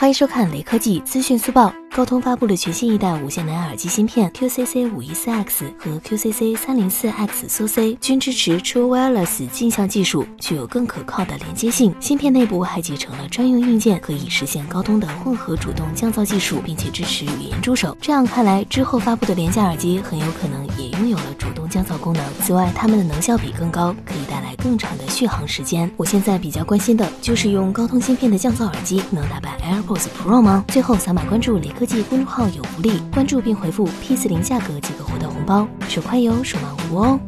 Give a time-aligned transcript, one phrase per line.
[0.00, 1.74] 欢迎收看雷科技资讯速报。
[1.90, 11.92] 高通发布了全新一代无线蓝牙耳机芯片 QCC 五一四 X 和 QCC 三零四 X SO C，均支持 True Wireless 镜像技术，具有更可靠的连接性。
[11.98, 17.96] 芯片内部还集成了专用硬件，可以实现高通的混合主动降噪技术，并且支持语音助手。
[18.00, 22.24] 这样看来，之后发布的廉价耳机很有可能也拥有了主动降噪功能。
[22.42, 24.24] 此外，它们的能效比更高，可以
[24.62, 25.90] 更长的续航时间。
[25.96, 30.64] 我现在比较关心的就是用高通芯片的降噪耳机能打败 AirPods Pro 吗？
[30.68, 31.88] 最后扫码关注雷科。
[31.88, 37.18] 技公众号有福利，关注并回复 P 四零价格即可获得红包，手快有，手慢无哦。